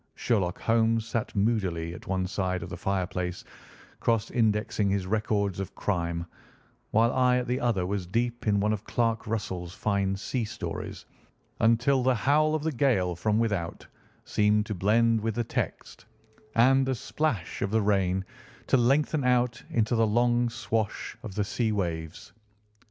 [0.15, 3.43] Sherlock Holmes sat moodily at one side of the fireplace
[3.99, 6.25] cross indexing his records of crime,
[6.89, 11.05] while I at the other was deep in one of Clark Russell's fine sea stories
[11.59, 13.85] until the howl of the gale from without
[14.25, 16.05] seemed to blend with the text,
[16.55, 18.25] and the splash of the rain
[18.65, 22.33] to lengthen out into the long swash of the sea waves.